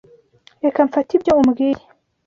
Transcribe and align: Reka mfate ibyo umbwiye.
Reka 0.63 0.79
mfate 0.87 1.11
ibyo 1.17 1.31
umbwiye. 1.41 1.83